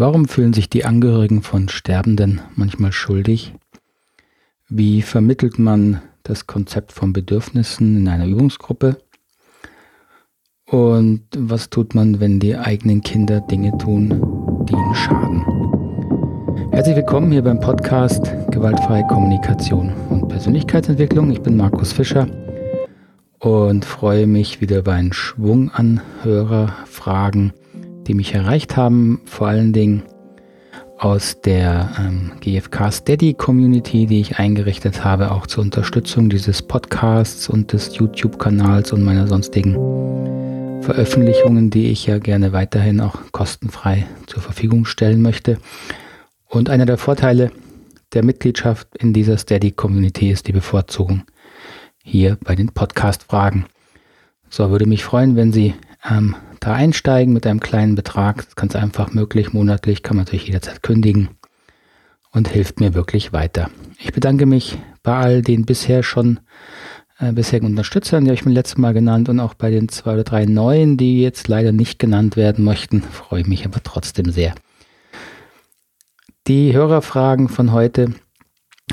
[0.00, 3.52] Warum fühlen sich die Angehörigen von Sterbenden manchmal schuldig?
[4.68, 8.98] Wie vermittelt man das Konzept von Bedürfnissen in einer Übungsgruppe?
[10.66, 14.10] Und was tut man, wenn die eigenen Kinder Dinge tun,
[14.68, 15.44] die ihnen schaden?
[16.70, 18.22] Herzlich willkommen hier beim Podcast
[18.52, 21.32] Gewaltfreie Kommunikation und Persönlichkeitsentwicklung.
[21.32, 22.28] Ich bin Markus Fischer
[23.40, 27.52] und freue mich wieder über einen Schwung an Hörerfragen
[28.08, 30.02] die mich erreicht haben, vor allen Dingen
[30.98, 37.48] aus der ähm, GFK Steady Community, die ich eingerichtet habe, auch zur Unterstützung dieses Podcasts
[37.48, 39.74] und des YouTube-Kanals und meiner sonstigen
[40.82, 45.58] Veröffentlichungen, die ich ja gerne weiterhin auch kostenfrei zur Verfügung stellen möchte.
[46.46, 47.52] Und einer der Vorteile
[48.14, 51.22] der Mitgliedschaft in dieser Steady Community ist die Bevorzugung
[52.02, 53.66] hier bei den Podcast-Fragen.
[54.48, 55.74] So, würde mich freuen, wenn Sie
[56.10, 58.36] ähm, da einsteigen mit einem kleinen Betrag.
[58.36, 61.30] Das ist ganz einfach möglich, monatlich, kann man natürlich jederzeit kündigen
[62.32, 63.70] und hilft mir wirklich weiter.
[63.98, 66.40] Ich bedanke mich bei all den bisher schon
[67.18, 70.14] äh, bisherigen Unterstützern, die habe ich mir letztes Mal genannt und auch bei den zwei
[70.14, 74.30] oder drei neuen, die jetzt leider nicht genannt werden möchten, freue ich mich aber trotzdem
[74.30, 74.54] sehr.
[76.46, 78.14] Die Hörerfragen von heute,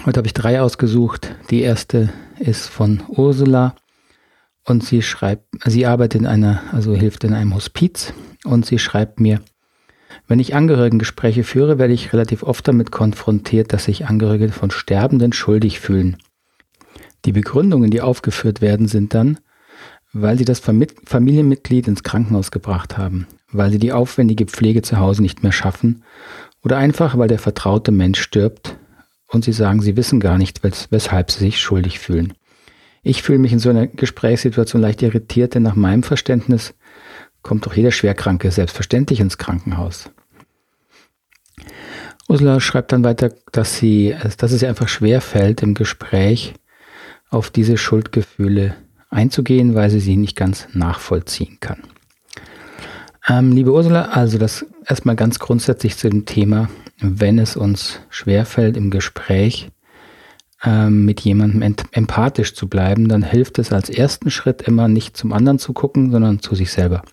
[0.05, 1.35] heute habe ich drei ausgesucht.
[1.49, 3.75] Die erste ist von Ursula
[4.65, 8.13] und sie schreibt, sie arbeitet in einer, also hilft in einem Hospiz
[8.43, 9.41] und sie schreibt mir,
[10.27, 15.33] wenn ich Angehörigengespräche führe, werde ich relativ oft damit konfrontiert, dass sich Angehörige von Sterbenden
[15.33, 16.17] schuldig fühlen.
[17.25, 19.39] Die Begründungen, die aufgeführt werden, sind dann,
[20.13, 25.21] weil sie das Familienmitglied ins Krankenhaus gebracht haben, weil sie die aufwendige Pflege zu Hause
[25.21, 26.03] nicht mehr schaffen
[26.63, 28.77] oder einfach, weil der vertraute Mensch stirbt
[29.27, 32.33] und sie sagen, sie wissen gar nicht, weshalb sie sich schuldig fühlen.
[33.07, 36.73] Ich fühle mich in so einer Gesprächssituation leicht irritiert, denn nach meinem Verständnis
[37.43, 40.09] kommt doch jeder Schwerkranke selbstverständlich ins Krankenhaus.
[42.27, 46.55] Ursula schreibt dann weiter, dass, sie, dass es ihr einfach schwer fällt, im Gespräch
[47.29, 48.75] auf diese Schuldgefühle
[49.11, 51.83] einzugehen, weil sie sie nicht ganz nachvollziehen kann.
[53.29, 58.75] Ähm, liebe Ursula, also das erstmal ganz grundsätzlich zu dem Thema, wenn es uns schwerfällt
[58.75, 59.69] im Gespräch
[60.65, 65.31] ähm, mit jemandem empathisch zu bleiben, dann hilft es als ersten Schritt immer nicht zum
[65.31, 67.03] anderen zu gucken, sondern zu sich selber.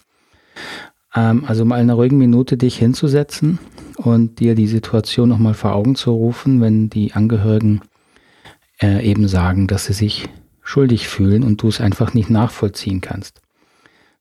[1.14, 3.58] Ähm, also mal in einer ruhigen Minute dich hinzusetzen
[3.96, 7.82] und dir die Situation nochmal vor Augen zu rufen, wenn die Angehörigen
[8.80, 10.28] äh, eben sagen, dass sie sich
[10.62, 13.42] schuldig fühlen und du es einfach nicht nachvollziehen kannst.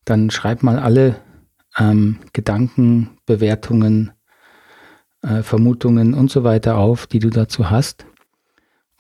[0.04, 1.16] Dann schreib mal alle
[1.78, 4.12] ähm, Gedanken, Bewertungen,
[5.22, 8.06] äh, Vermutungen und so weiter auf, die du dazu hast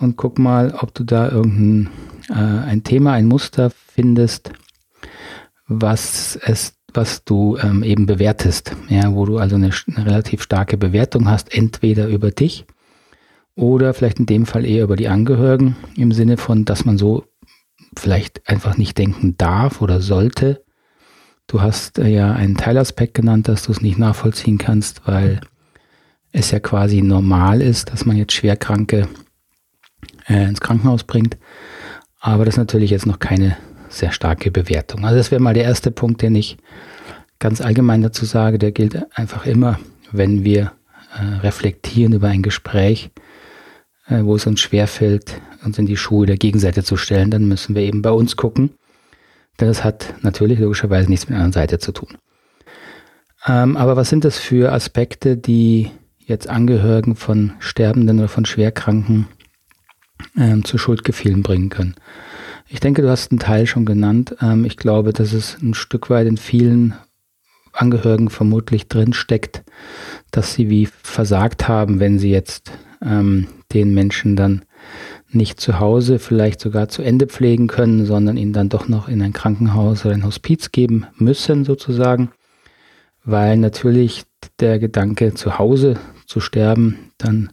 [0.01, 1.89] und guck mal, ob du da irgendein
[2.29, 4.51] äh, ein Thema, ein Muster findest,
[5.67, 10.77] was es, was du ähm, eben bewertest, ja, wo du also eine, eine relativ starke
[10.77, 12.65] Bewertung hast, entweder über dich
[13.55, 17.25] oder vielleicht in dem Fall eher über die Angehörigen, im Sinne von, dass man so
[17.97, 20.63] vielleicht einfach nicht denken darf oder sollte.
[21.47, 25.41] Du hast äh, ja einen Teilaspekt genannt, dass du es nicht nachvollziehen kannst, weil
[26.31, 29.09] es ja quasi normal ist, dass man jetzt Schwerkranke
[30.31, 31.37] äh, ins Krankenhaus bringt.
[32.19, 33.57] Aber das ist natürlich jetzt noch keine
[33.89, 35.03] sehr starke Bewertung.
[35.05, 36.57] Also das wäre mal der erste Punkt, den ich
[37.39, 38.57] ganz allgemein dazu sage.
[38.57, 39.79] Der gilt einfach immer,
[40.11, 40.71] wenn wir
[41.19, 43.09] äh, reflektieren über ein Gespräch,
[44.07, 47.75] äh, wo es uns schwerfällt, uns in die Schuhe der Gegenseite zu stellen, dann müssen
[47.75, 48.71] wir eben bei uns gucken.
[49.59, 52.17] Denn das hat natürlich logischerweise nichts mit einer anderen Seite zu tun.
[53.45, 59.27] Ähm, aber was sind das für Aspekte, die jetzt Angehörigen von Sterbenden oder von Schwerkranken
[60.37, 61.95] ähm, zu Schuldgefühlen bringen können.
[62.67, 64.35] Ich denke, du hast einen Teil schon genannt.
[64.41, 66.95] Ähm, ich glaube, dass es ein Stück weit in vielen
[67.73, 69.63] Angehörigen vermutlich drin steckt,
[70.31, 72.71] dass sie wie versagt haben, wenn sie jetzt
[73.01, 74.63] ähm, den Menschen dann
[75.29, 79.21] nicht zu Hause vielleicht sogar zu Ende pflegen können, sondern ihn dann doch noch in
[79.21, 82.31] ein Krankenhaus oder ein Hospiz geben müssen sozusagen,
[83.23, 84.23] weil natürlich
[84.59, 87.51] der Gedanke zu Hause zu sterben dann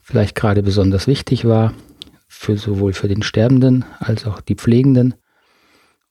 [0.00, 1.72] vielleicht gerade besonders wichtig war
[2.34, 5.14] für sowohl für den Sterbenden als auch die Pflegenden.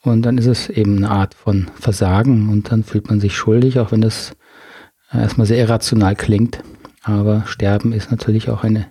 [0.01, 3.79] Und dann ist es eben eine Art von Versagen und dann fühlt man sich schuldig,
[3.79, 4.35] auch wenn das
[5.11, 6.63] erstmal sehr irrational klingt.
[7.03, 8.87] Aber Sterben ist natürlich auch eine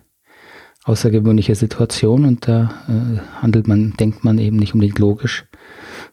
[0.84, 5.46] außergewöhnliche Situation und da äh, handelt man, denkt man eben nicht unbedingt logisch,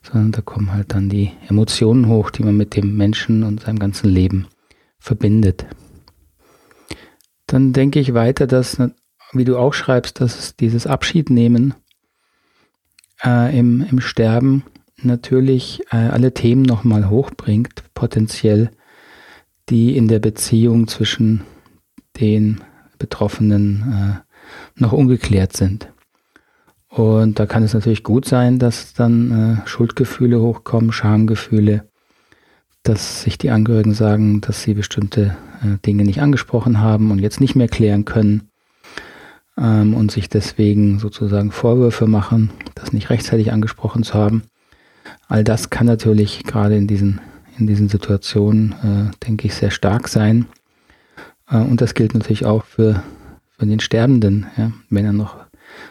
[0.04, 3.80] sondern da kommen halt dann die Emotionen hoch, die man mit dem Menschen und seinem
[3.80, 4.48] ganzen Leben
[5.00, 5.66] verbindet.
[7.48, 8.78] Dann denke ich weiter, dass
[9.34, 11.74] wie du auch schreibst, dass dieses Abschiednehmen
[13.24, 14.64] äh, im, im Sterben
[15.02, 18.72] natürlich äh, alle Themen nochmal hochbringt, potenziell,
[19.70, 21.42] die in der Beziehung zwischen
[22.20, 22.62] den
[22.98, 25.92] Betroffenen äh, noch ungeklärt sind.
[26.90, 31.88] Und da kann es natürlich gut sein, dass dann äh, Schuldgefühle hochkommen, Schamgefühle,
[32.82, 37.40] dass sich die Angehörigen sagen, dass sie bestimmte äh, Dinge nicht angesprochen haben und jetzt
[37.40, 38.49] nicht mehr klären können
[39.60, 44.44] ähm, und sich deswegen sozusagen Vorwürfe machen, das nicht rechtzeitig angesprochen zu haben.
[45.28, 47.20] All das kann natürlich gerade in diesen,
[47.58, 48.72] in diesen Situationen,
[49.12, 50.46] äh, denke ich, sehr stark sein.
[51.50, 53.04] Äh, und das gilt natürlich auch für,
[53.58, 54.48] für den Sterbenden.
[54.58, 54.72] Ja?
[54.90, 55.38] Wenn er noch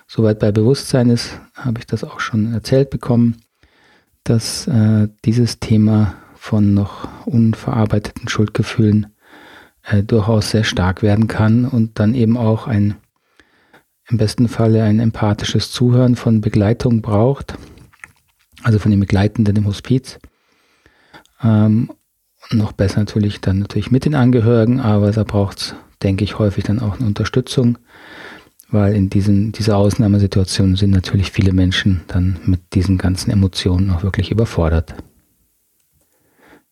[0.06, 3.36] so weit bei Bewusstsein ist, habe ich das auch schon erzählt bekommen,
[4.24, 9.08] dass äh, dieses Thema von noch unverarbeiteten Schuldgefühlen
[9.82, 12.94] äh, durchaus sehr stark werden kann und dann eben auch ein
[14.10, 17.54] im besten Falle ein empathisches Zuhören von Begleitung braucht,
[18.62, 20.18] also von den Begleitenden im Hospiz.
[21.42, 21.90] Ähm,
[22.50, 26.64] noch besser natürlich dann natürlich mit den Angehörigen, aber da braucht es, denke ich, häufig
[26.64, 27.78] dann auch eine Unterstützung,
[28.70, 34.02] weil in diesen, dieser Ausnahmesituation sind natürlich viele Menschen dann mit diesen ganzen Emotionen auch
[34.02, 34.94] wirklich überfordert.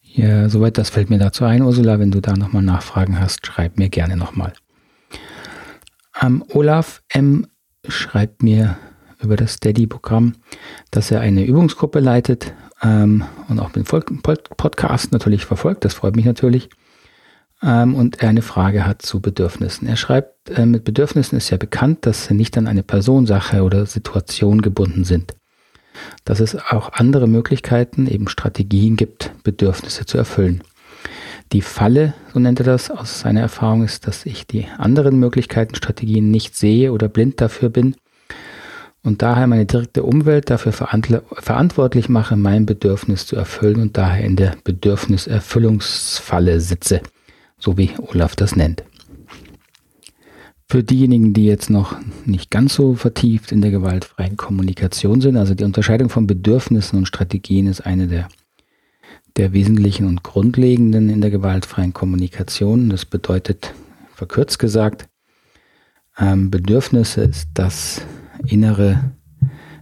[0.01, 1.99] Ja, soweit das fällt mir dazu ein, Ursula.
[1.99, 4.55] Wenn du da nochmal Nachfragen hast, schreib mir gerne nochmal.
[6.21, 7.47] Ähm, Olaf M.
[7.87, 8.77] schreibt mir
[9.21, 10.35] über das Steady-Programm,
[10.91, 12.53] dass er eine Übungsgruppe leitet
[12.83, 15.85] ähm, und auch den Podcast natürlich verfolgt.
[15.85, 16.69] Das freut mich natürlich.
[17.63, 19.89] Ähm, und er eine Frage hat zu Bedürfnissen.
[19.89, 23.63] Er schreibt, äh, mit Bedürfnissen ist ja bekannt, dass sie nicht an eine Person, Sache
[23.63, 25.35] oder Situation gebunden sind
[26.25, 30.63] dass es auch andere Möglichkeiten, eben Strategien gibt, Bedürfnisse zu erfüllen.
[31.53, 35.75] Die Falle, so nennt er das aus seiner Erfahrung, ist, dass ich die anderen Möglichkeiten,
[35.75, 37.95] Strategien nicht sehe oder blind dafür bin
[39.07, 44.35] und daher meine direkte Umwelt dafür verantwortlich mache, mein Bedürfnis zu erfüllen und daher in
[44.35, 47.01] der Bedürfniserfüllungsfalle sitze,
[47.57, 48.83] so wie Olaf das nennt.
[50.69, 51.95] Für diejenigen, die jetzt noch
[52.25, 57.07] nicht ganz so vertieft in der gewaltfreien Kommunikation sind, also die Unterscheidung von Bedürfnissen und
[57.07, 58.27] Strategien ist eine der,
[59.37, 62.89] der wesentlichen und grundlegenden in der gewaltfreien Kommunikation.
[62.91, 63.75] Das bedeutet,
[64.15, 65.09] verkürzt gesagt,
[66.19, 68.03] ähm, Bedürfnisse ist das
[68.47, 69.13] innere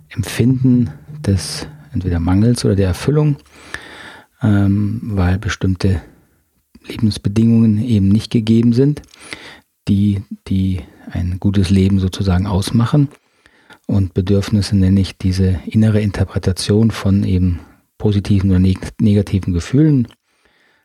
[0.09, 0.91] Empfinden
[1.25, 3.37] des entweder Mangels oder der Erfüllung,
[4.43, 6.03] ähm, weil bestimmte
[6.87, 9.03] Lebensbedingungen eben nicht gegeben sind
[9.89, 10.81] die, die
[11.11, 13.09] ein gutes Leben sozusagen ausmachen.
[13.87, 17.61] Und Bedürfnisse nenne ich diese innere Interpretation von eben
[17.99, 20.09] positiven oder neg negativen Gefühlen.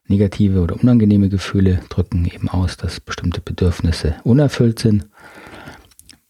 [0.07, 5.07] Negative oder unangenehme Gefühle drücken eben aus, dass bestimmte Bedürfnisse unerfüllt sind.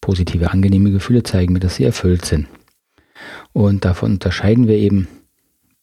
[0.02, 2.48] Positive, angenehme Gefühle zeigen mir, dass sie erfüllt sind.
[3.54, 5.08] Und davon unterscheiden wir eben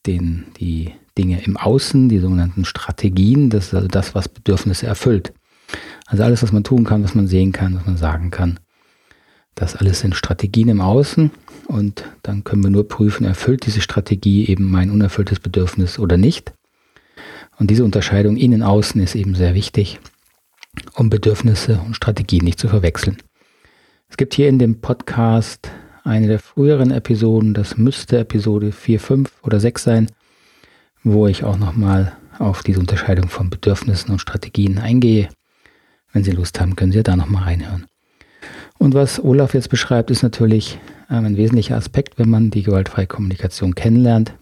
[0.06, 5.32] den, die Dinge im Außen, die sogenannten Strategien, das ist also das, was Bedürfnisse erfüllt.
[6.06, 8.60] Also alles, was man tun kann, was man sehen kann, was man sagen kann.
[9.56, 11.30] Das alles sind Strategien im Außen
[11.66, 16.52] und dann können wir nur prüfen, erfüllt diese Strategie eben mein unerfülltes Bedürfnis oder nicht.
[17.58, 19.98] Und diese Unterscheidung innen-außen ist eben sehr wichtig,
[20.94, 23.16] um Bedürfnisse und Strategien nicht zu verwechseln.
[24.10, 25.70] Es gibt hier in dem Podcast
[26.04, 30.10] eine der früheren Episoden, das müsste Episode 4, 5 oder 6 sein,
[31.02, 35.30] wo ich auch nochmal auf diese Unterscheidung von Bedürfnissen und Strategien eingehe.
[36.12, 37.86] Wenn Sie Lust haben, können Sie da nochmal reinhören.
[38.78, 40.78] Und was Olaf jetzt beschreibt, ist natürlich
[41.10, 44.34] ähm, ein wesentlicher Aspekt, wenn man die gewaltfreie Kommunikation kennenlernt,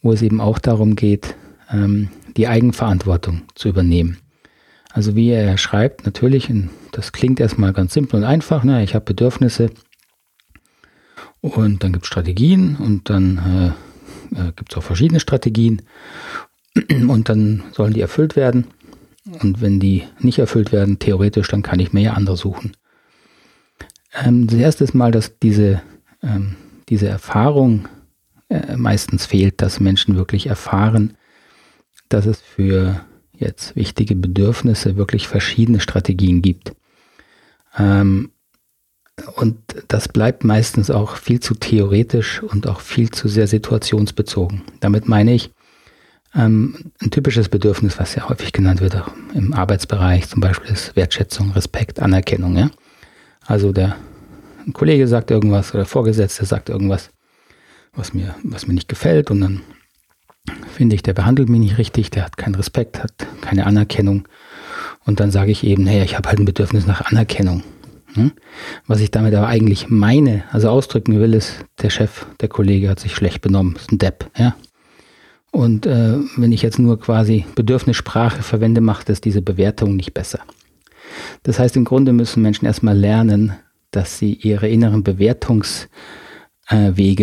[0.00, 1.34] wo es eben auch darum geht,
[1.70, 4.18] ähm, die Eigenverantwortung zu übernehmen.
[4.92, 6.52] Also wie er schreibt, natürlich,
[6.92, 8.84] das klingt erstmal ganz simpel und einfach, ne?
[8.84, 9.70] ich habe Bedürfnisse
[11.40, 13.74] und dann gibt es Strategien und dann
[14.32, 15.82] äh, äh, gibt es auch verschiedene Strategien
[17.08, 18.66] und dann sollen die erfüllt werden.
[19.40, 22.72] Und wenn die nicht erfüllt werden, theoretisch, dann kann ich mir ja andere suchen.
[24.14, 25.82] Ähm, das erste ist mal, dass diese,
[26.22, 26.56] ähm,
[26.88, 27.88] diese Erfahrung
[28.48, 31.16] äh, meistens fehlt, dass Menschen wirklich erfahren,
[32.08, 33.00] dass es für
[33.32, 36.72] jetzt wichtige Bedürfnisse wirklich verschiedene Strategien gibt.
[37.76, 38.30] Ähm,
[39.36, 39.56] und
[39.88, 44.62] das bleibt meistens auch viel zu theoretisch und auch viel zu sehr situationsbezogen.
[44.80, 45.50] Damit meine ich,
[46.34, 50.96] ähm, ein typisches Bedürfnis, was ja häufig genannt wird, auch im Arbeitsbereich zum Beispiel, ist
[50.96, 52.56] Wertschätzung, Respekt, Anerkennung.
[52.56, 52.70] Ja?
[53.46, 53.96] Also der
[54.66, 57.10] ein Kollege sagt irgendwas oder der Vorgesetzte sagt irgendwas,
[57.94, 59.60] was mir, was mir nicht gefällt und dann
[60.72, 64.28] finde ich, der behandelt mich nicht richtig, der hat keinen Respekt, hat keine Anerkennung
[65.04, 67.62] und dann sage ich eben, naja, ich habe halt ein Bedürfnis nach Anerkennung.
[68.14, 68.32] Hm?
[68.86, 73.00] Was ich damit aber eigentlich meine, also ausdrücken will, ist, der Chef, der Kollege hat
[73.00, 74.54] sich schlecht benommen, ist ein Depp, ja.
[75.50, 80.40] Und äh, wenn ich jetzt nur quasi Bedürfnissprache verwende, macht es diese Bewertung nicht besser.
[81.42, 83.52] Das heißt, im Grunde müssen Menschen erstmal lernen,
[83.90, 85.88] dass sie ihre inneren Bewertungswege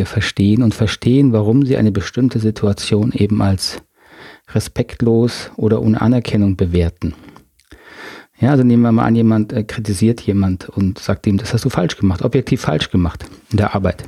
[0.02, 3.82] äh, verstehen und verstehen, warum sie eine bestimmte Situation eben als
[4.54, 7.14] respektlos oder ohne Anerkennung bewerten.
[8.40, 11.66] Ja, also nehmen wir mal an, jemand äh, kritisiert jemand und sagt ihm, das hast
[11.66, 14.06] du falsch gemacht, objektiv falsch gemacht in der Arbeit.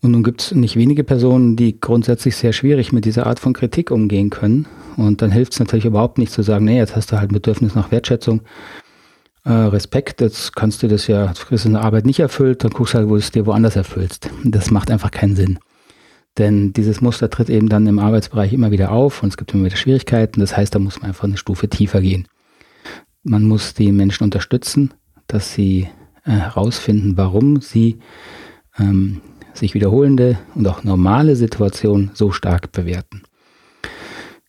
[0.00, 3.52] Und nun gibt es nicht wenige Personen, die grundsätzlich sehr schwierig mit dieser Art von
[3.52, 4.66] Kritik umgehen können.
[4.96, 7.34] Und dann hilft es natürlich überhaupt nicht zu sagen, nee, jetzt hast du halt ein
[7.34, 8.42] Bedürfnis nach Wertschätzung,
[9.44, 12.94] äh, Respekt, jetzt kannst du das ja, kriegst in der Arbeit nicht erfüllt, dann guckst
[12.94, 14.30] halt, wo du es dir woanders erfüllst.
[14.44, 15.58] Das macht einfach keinen Sinn.
[16.36, 19.64] Denn dieses Muster tritt eben dann im Arbeitsbereich immer wieder auf und es gibt immer
[19.64, 20.40] wieder Schwierigkeiten.
[20.40, 22.28] Das heißt, da muss man einfach eine Stufe tiefer gehen.
[23.24, 24.94] Man muss die Menschen unterstützen,
[25.26, 25.88] dass sie
[26.24, 27.98] äh, herausfinden, warum sie
[28.78, 29.20] ähm,
[29.58, 33.22] sich wiederholende und auch normale Situationen so stark bewerten.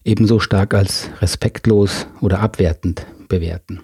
[0.04, 3.82] Ebenso stark als respektlos oder abwertend bewerten.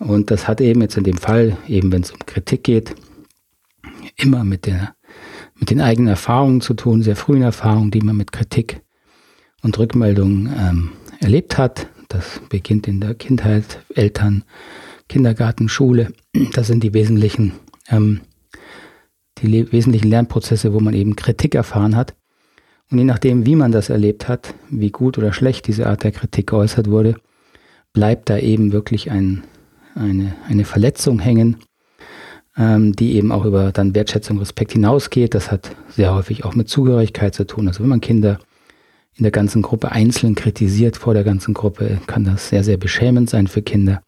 [0.00, 2.94] Und das hat eben jetzt in dem Fall, eben wenn es um Kritik geht,
[4.16, 4.94] immer mit, der,
[5.54, 8.80] mit den eigenen Erfahrungen zu tun, sehr frühen Erfahrungen, die man mit Kritik
[9.62, 11.86] und Rückmeldungen ähm, erlebt hat.
[12.08, 14.44] Das beginnt in der Kindheit, Eltern,
[15.08, 16.12] Kindergarten, Schule.
[16.52, 17.52] Das sind die wesentlichen
[17.88, 18.20] ähm,
[19.42, 22.14] die wesentlichen Lernprozesse, wo man eben Kritik erfahren hat.
[22.90, 26.12] Und je nachdem, wie man das erlebt hat, wie gut oder schlecht diese Art der
[26.12, 27.16] Kritik geäußert wurde,
[27.92, 29.44] bleibt da eben wirklich ein,
[29.94, 31.56] eine, eine Verletzung hängen,
[32.56, 35.34] ähm, die eben auch über dann Wertschätzung, Respekt hinausgeht.
[35.34, 37.68] Das hat sehr häufig auch mit Zugehörigkeit zu tun.
[37.68, 38.38] Also wenn man Kinder
[39.14, 43.28] in der ganzen Gruppe einzeln kritisiert vor der ganzen Gruppe, kann das sehr, sehr beschämend
[43.30, 44.02] sein für Kinder.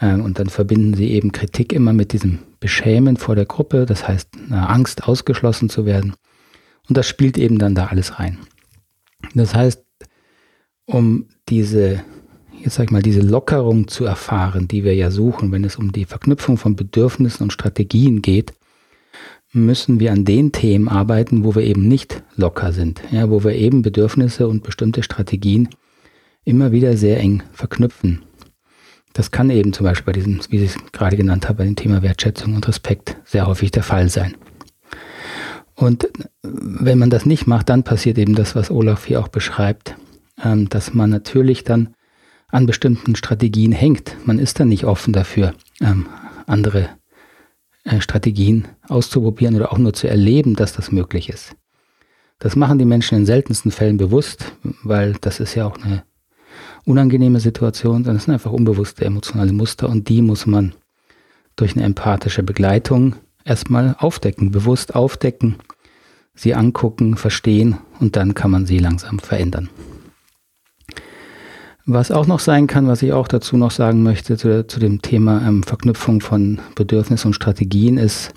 [0.00, 4.06] Ähm, und dann verbinden sie eben Kritik immer mit diesem Beschämen vor der Gruppe, das
[4.06, 6.14] heißt Angst, ausgeschlossen zu werden.
[6.88, 8.38] Und das spielt eben dann da alles rein.
[9.34, 9.84] Das heißt,
[10.86, 12.02] um diese,
[12.58, 15.92] jetzt sag ich mal, diese Lockerung zu erfahren, die wir ja suchen, wenn es um
[15.92, 18.54] die Verknüpfung von Bedürfnissen und Strategien geht,
[19.52, 23.54] müssen wir an den Themen arbeiten, wo wir eben nicht locker sind, ja, wo wir
[23.54, 25.68] eben Bedürfnisse und bestimmte Strategien
[26.44, 28.22] immer wieder sehr eng verknüpfen.
[29.12, 31.76] Das kann eben zum Beispiel bei diesem, wie ich es gerade genannt habe, bei dem
[31.76, 34.36] Thema Wertschätzung und Respekt sehr häufig der Fall sein.
[35.74, 36.08] Und
[36.42, 39.96] wenn man das nicht macht, dann passiert eben das, was Olaf hier auch beschreibt,
[40.42, 41.94] ähm, dass man natürlich dann
[42.48, 44.16] an bestimmten Strategien hängt.
[44.26, 46.06] Man ist dann nicht offen dafür, ähm,
[46.46, 46.88] andere
[47.84, 51.56] äh, Strategien auszuprobieren oder auch nur zu erleben, dass das möglich ist.
[52.38, 54.52] Das machen die Menschen in seltensten Fällen bewusst,
[54.82, 56.04] weil das ist ja auch eine
[56.84, 60.74] unangenehme Situationen, sondern es sind einfach unbewusste emotionale Muster und die muss man
[61.56, 65.56] durch eine empathische Begleitung erstmal aufdecken, bewusst aufdecken,
[66.34, 69.68] sie angucken, verstehen und dann kann man sie langsam verändern.
[71.86, 75.02] Was auch noch sein kann, was ich auch dazu noch sagen möchte zu, zu dem
[75.02, 78.32] Thema ähm, Verknüpfung von Bedürfnissen und Strategien ist,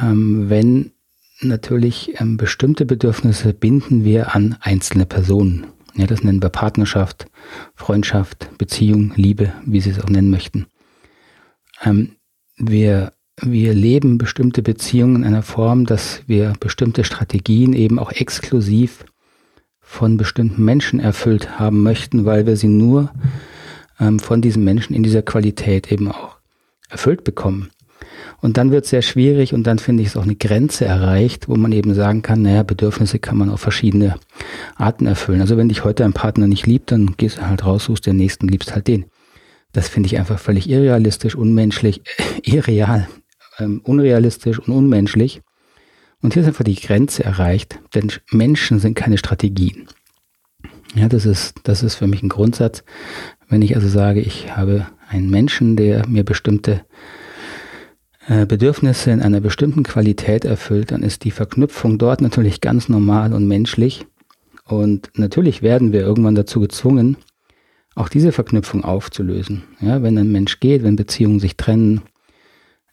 [0.00, 0.92] ähm, wenn
[1.40, 5.66] natürlich ähm, bestimmte Bedürfnisse binden wir an einzelne Personen.
[5.94, 7.26] Ja, das nennen wir Partnerschaft,
[7.74, 10.66] Freundschaft, Beziehung, Liebe, wie Sie es auch nennen möchten.
[11.84, 12.16] Ähm,
[12.56, 19.04] wir, wir leben bestimmte Beziehungen in einer Form, dass wir bestimmte Strategien eben auch exklusiv
[19.80, 23.12] von bestimmten Menschen erfüllt haben möchten, weil wir sie nur
[24.00, 26.38] ähm, von diesen Menschen in dieser Qualität eben auch
[26.88, 27.70] erfüllt bekommen.
[28.42, 31.48] Und dann wird es sehr schwierig und dann finde ich es auch eine Grenze erreicht,
[31.48, 34.16] wo man eben sagen kann, naja, Bedürfnisse kann man auf verschiedene
[34.74, 35.40] Arten erfüllen.
[35.40, 38.16] Also wenn dich heute ein Partner nicht liebt, dann gehst du halt raus, suchst den
[38.16, 39.04] nächsten, liebst halt den.
[39.72, 42.02] Das finde ich einfach völlig irrealistisch, unmenschlich,
[42.42, 43.08] irreal,
[43.60, 45.40] ähm, unrealistisch und unmenschlich.
[46.20, 49.86] Und hier ist einfach die Grenze erreicht, denn Menschen sind keine Strategien.
[50.96, 52.82] Ja, das ist, das ist für mich ein Grundsatz.
[53.48, 56.84] Wenn ich also sage, ich habe einen Menschen, der mir bestimmte
[58.28, 63.48] Bedürfnisse in einer bestimmten Qualität erfüllt, dann ist die Verknüpfung dort natürlich ganz normal und
[63.48, 64.06] menschlich.
[64.64, 67.16] Und natürlich werden wir irgendwann dazu gezwungen,
[67.94, 69.64] auch diese Verknüpfung aufzulösen.
[69.80, 72.02] Ja, wenn ein Mensch geht, wenn Beziehungen sich trennen,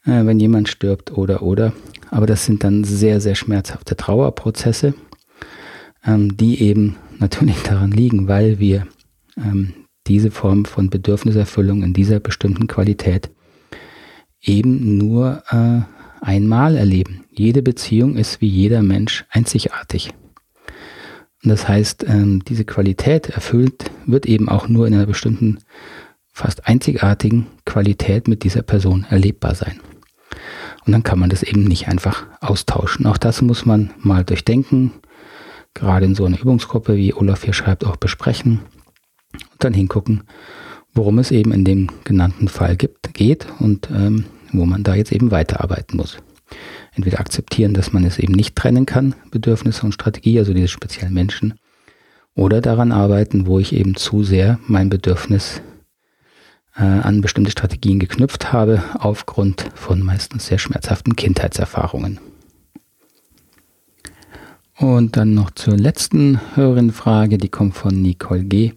[0.04, 1.72] äh, wenn jemand stirbt oder oder.
[2.10, 4.94] Aber das sind dann sehr, sehr schmerzhafte Trauerprozesse,
[6.04, 8.86] ähm, die eben natürlich daran liegen, weil wir
[9.36, 9.74] ähm,
[10.06, 13.30] diese Form von Bedürfniserfüllung in dieser bestimmten Qualität
[14.42, 15.80] eben nur äh,
[16.24, 17.24] einmal erleben.
[17.30, 20.10] Jede Beziehung ist wie jeder Mensch einzigartig.
[21.42, 25.58] Und das heißt, ähm, diese Qualität erfüllt wird eben auch nur in einer bestimmten,
[26.32, 29.80] fast einzigartigen Qualität mit dieser Person erlebbar sein.
[30.86, 33.06] Und dann kann man das eben nicht einfach austauschen.
[33.06, 34.92] Auch das muss man mal durchdenken,
[35.74, 38.60] gerade in so einer Übungsgruppe, wie Olaf hier schreibt, auch besprechen
[39.32, 40.24] und dann hingucken,
[40.94, 45.12] worum es eben in dem genannten Fall gibt, geht und ähm, wo man da jetzt
[45.12, 46.18] eben weiterarbeiten muss.
[46.92, 51.14] Entweder akzeptieren, dass man es eben nicht trennen kann, Bedürfnisse und Strategie, also diese speziellen
[51.14, 51.54] Menschen,
[52.34, 55.62] oder daran arbeiten, wo ich eben zu sehr mein Bedürfnis
[56.76, 62.18] äh, an bestimmte Strategien geknüpft habe, aufgrund von meistens sehr schmerzhaften Kindheitserfahrungen.
[64.76, 68.72] Und dann noch zur letzten Hörerin-Frage, die kommt von Nicole G.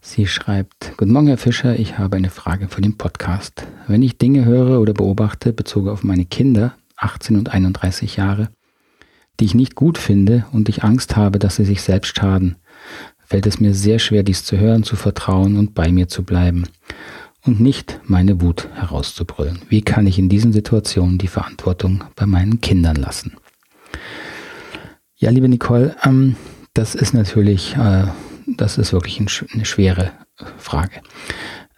[0.00, 3.66] Sie schreibt, Guten Morgen, Herr Fischer, ich habe eine Frage für den Podcast.
[3.88, 8.48] Wenn ich Dinge höre oder beobachte, bezogen auf meine Kinder, 18 und 31 Jahre,
[9.40, 12.56] die ich nicht gut finde und ich Angst habe, dass sie sich selbst schaden,
[13.18, 16.64] fällt es mir sehr schwer, dies zu hören, zu vertrauen und bei mir zu bleiben
[17.44, 19.62] und nicht meine Wut herauszubrüllen.
[19.68, 23.36] Wie kann ich in diesen Situationen die Verantwortung bei meinen Kindern lassen?
[25.16, 26.36] Ja, liebe Nicole, ähm,
[26.72, 28.06] das ist natürlich, äh,
[28.60, 30.12] das ist wirklich ein, eine schwere
[30.58, 31.00] Frage.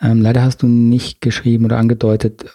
[0.01, 2.47] Ähm, leider hast du nicht geschrieben oder angedeutet,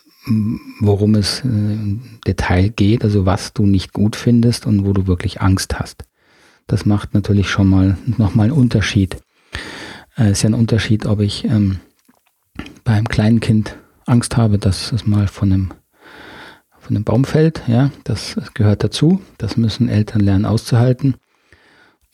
[0.80, 5.08] worum es äh, im Detail geht, also was du nicht gut findest und wo du
[5.08, 6.04] wirklich Angst hast.
[6.68, 9.18] Das macht natürlich schon mal nochmal einen Unterschied.
[10.16, 11.80] Es äh, ist ja ein Unterschied, ob ich ähm,
[12.84, 15.74] bei einem kleinen Kind Angst habe, dass es mal von einem
[16.80, 19.20] von dem Baum fällt, ja, das gehört dazu.
[19.40, 21.16] Das müssen Eltern lernen auszuhalten.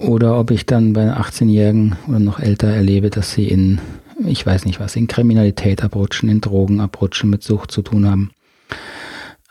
[0.01, 3.79] Oder ob ich dann bei 18-Jährigen oder noch älter erlebe, dass sie in,
[4.25, 8.31] ich weiß nicht was, in Kriminalität abrutschen, in Drogen abrutschen, mit Sucht zu tun haben.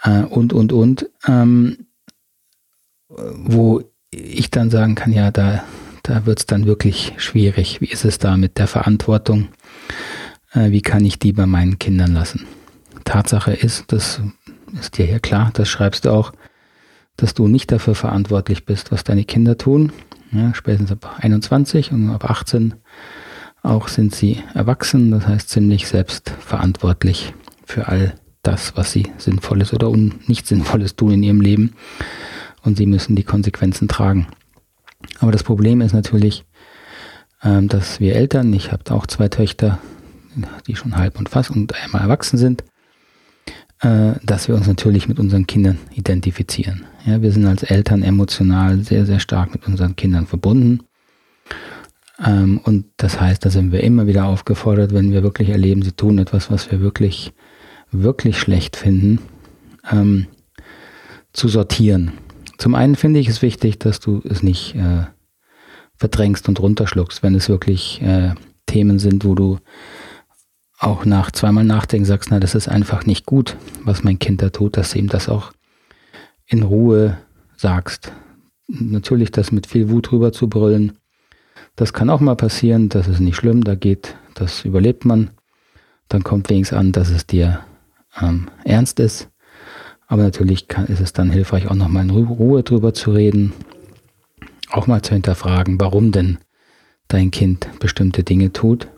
[0.03, 1.09] Äh, und, und, und.
[1.27, 1.87] Ähm,
[3.09, 5.65] wo ich dann sagen kann, ja, da,
[6.03, 7.81] da wird es dann wirklich schwierig.
[7.81, 9.49] Wie ist es da mit der Verantwortung?
[10.53, 12.47] Äh, wie kann ich die bei meinen Kindern lassen?
[13.05, 14.21] Tatsache ist, das
[14.79, 16.33] ist dir hier klar, das schreibst du auch,
[17.17, 19.93] dass du nicht dafür verantwortlich bist, was deine Kinder tun.
[20.33, 22.75] Ja, spätestens ab 21 und ab 18
[23.63, 27.35] auch sind sie erwachsen, das heißt ziemlich selbstverantwortlich
[27.65, 29.91] für all das, was sie Sinnvolles oder
[30.27, 31.75] nicht Sinnvolles tun in ihrem Leben.
[32.63, 34.29] Und sie müssen die Konsequenzen tragen.
[35.19, 36.45] Aber das Problem ist natürlich,
[37.43, 39.79] ähm, dass wir Eltern, ich habe auch zwei Töchter,
[40.67, 42.65] die schon halb und fast und einmal erwachsen sind,
[43.81, 46.85] äh, dass wir uns natürlich mit unseren Kindern identifizieren.
[47.07, 50.81] Ja, wir sind als Eltern emotional sehr, sehr stark mit unseren Kindern verbunden.
[52.25, 55.93] Ähm, und das heißt, da sind wir immer wieder aufgefordert, wenn wir wirklich erleben, sie
[55.93, 57.33] tun etwas, was wir wirklich,
[57.91, 59.21] wirklich schlecht finden,
[59.91, 60.27] ähm,
[61.33, 62.13] zu sortieren.
[62.59, 65.05] Zum einen finde ich es wichtig, dass du es nicht äh,
[65.97, 68.35] verdrängst und runterschluckst, wenn es wirklich äh,
[68.67, 69.59] Themen sind, wo du
[70.81, 74.49] auch nach zweimal Nachdenken sagst, na, das ist einfach nicht gut, was mein Kind da
[74.49, 75.53] tut, dass du ihm das auch
[76.47, 77.19] in Ruhe
[77.57, 78.13] sagst.
[78.67, 80.99] Natürlich das mit viel Wut drüber zu brüllen,
[81.77, 85.31] das kann auch mal passieren, das ist nicht schlimm, da geht, das überlebt man.
[86.09, 87.61] Dann kommt wenigstens an, dass es dir
[88.21, 89.29] ähm, ernst ist.
[90.07, 93.53] Aber natürlich kann, ist es dann hilfreich, auch nochmal in Ruhe drüber zu reden,
[94.71, 96.39] auch mal zu hinterfragen, warum denn
[97.07, 98.89] dein Kind bestimmte Dinge tut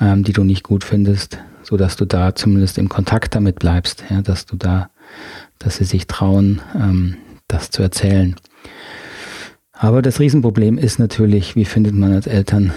[0.00, 4.04] ähm, die du nicht gut findest, so dass du da zumindest im Kontakt damit bleibst,
[4.10, 4.90] ja, dass du da,
[5.58, 7.16] dass sie sich trauen, ähm,
[7.48, 8.36] das zu erzählen.
[9.72, 12.72] Aber das Riesenproblem ist natürlich, wie findet man als Eltern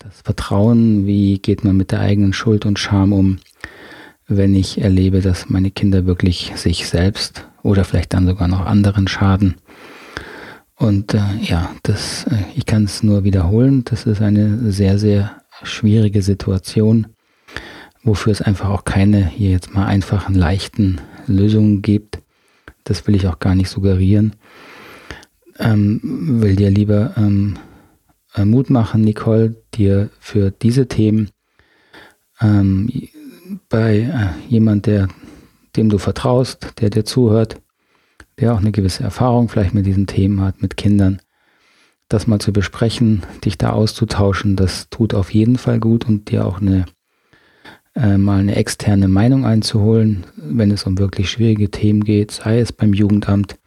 [0.00, 3.38] das Vertrauen, wie geht man mit der eigenen Schuld und Scham um,
[4.26, 9.08] wenn ich erlebe, dass meine Kinder wirklich sich selbst oder vielleicht dann sogar noch anderen
[9.08, 9.54] schaden.
[10.76, 13.84] Und äh, ja, das, äh, ich kann es nur wiederholen.
[13.84, 17.08] Das ist eine sehr, sehr schwierige Situation,
[18.02, 22.20] wofür es einfach auch keine hier jetzt mal einfachen, leichten Lösungen gibt.
[22.84, 24.34] Das will ich auch gar nicht suggerieren.
[25.58, 26.00] Ähm,
[26.40, 27.58] will dir lieber ähm,
[28.34, 31.30] äh, Mut machen, Nicole, dir für diese Themen
[32.40, 32.88] ähm,
[33.68, 35.08] bei äh, jemand, der,
[35.76, 37.60] dem du vertraust, der dir zuhört,
[38.38, 41.20] der auch eine gewisse Erfahrung vielleicht mit diesen Themen hat, mit Kindern,
[42.08, 46.46] das mal zu besprechen, dich da auszutauschen, das tut auf jeden Fall gut und dir
[46.46, 46.86] auch eine
[47.94, 52.72] äh, mal eine externe Meinung einzuholen, wenn es um wirklich schwierige Themen geht, sei es
[52.72, 53.58] beim Jugendamt,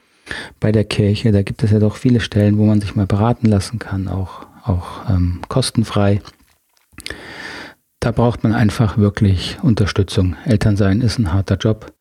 [0.59, 3.47] bei der Kirche, da gibt es ja doch viele Stellen, wo man sich mal beraten
[3.47, 6.21] lassen kann, auch, auch ähm, kostenfrei.
[7.99, 10.35] Da braucht man einfach wirklich Unterstützung.
[10.45, 11.93] Elternsein ist ein harter Job.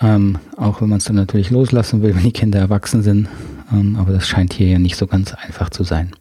[0.00, 3.28] Ähm, auch wenn man es dann natürlich loslassen will, wenn die Kinder erwachsen sind.
[3.72, 6.12] Ähm, aber das scheint hier ja nicht so ganz einfach zu sein.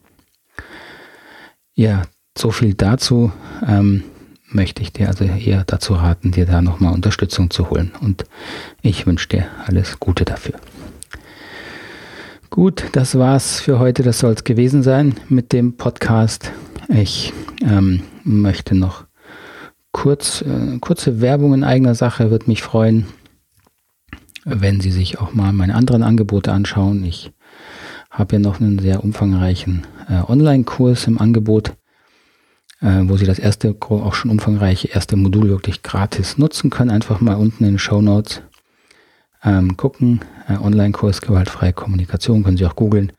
[1.73, 2.03] Ja,
[2.37, 3.31] so viel dazu.
[3.65, 4.03] Ähm,
[4.49, 7.91] möchte ich dir also eher dazu raten, dir da nochmal Unterstützung zu holen.
[8.01, 8.25] Und
[8.81, 10.55] ich wünsche dir alles Gute dafür.
[12.49, 14.03] Gut, das war's für heute.
[14.03, 16.51] Das soll es gewesen sein mit dem Podcast.
[16.87, 19.03] Ich ähm, möchte noch
[19.91, 23.05] kurz, äh, kurze Werbung in eigener Sache, würde mich freuen,
[24.47, 27.03] wenn Sie sich auch mal meine anderen Angebote anschauen.
[27.03, 27.31] Ich
[28.09, 31.73] habe ja noch einen sehr umfangreichen äh, Online-Kurs im Angebot,
[32.81, 36.91] äh, wo Sie das erste, auch schon umfangreiche erste Modul wirklich gratis nutzen können.
[36.91, 38.41] Einfach mal unten in den Show Notes
[39.43, 40.21] ähm, gucken.
[40.47, 43.11] Äh, Online-Kurs gewaltfreie Kommunikation können Sie auch googeln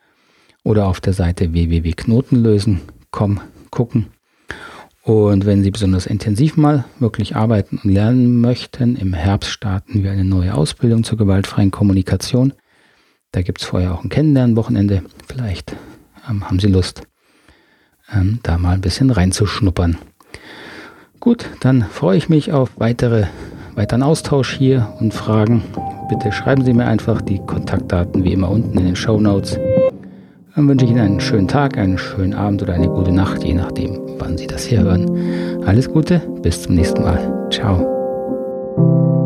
[0.65, 4.07] oder auf der Seite www.knotenlösen.com gucken.
[5.03, 10.11] Und wenn Sie besonders intensiv mal wirklich arbeiten und lernen möchten, im Herbst starten wir
[10.11, 12.53] eine neue Ausbildung zur gewaltfreien Kommunikation.
[13.33, 15.03] Da gibt es vorher auch ein Kennenlernwochenende.
[15.27, 15.77] Vielleicht
[16.29, 17.03] ähm, haben Sie Lust,
[18.13, 19.99] ähm, da mal ein bisschen reinzuschnuppern.
[21.21, 23.27] Gut, dann freue ich mich auf weitere,
[23.75, 25.63] weiteren Austausch hier und Fragen.
[26.09, 29.59] Bitte schreiben Sie mir einfach die Kontaktdaten wie immer unten in den Show Notes.
[30.59, 33.55] Dann wünsche ich Ihnen einen schönen Tag, einen schönen Abend oder eine gute Nacht, je
[33.55, 35.63] nachdem, wann Sie das hier hören.
[35.65, 37.49] Alles Gute, bis zum nächsten Mal.
[37.49, 39.18] Ciao.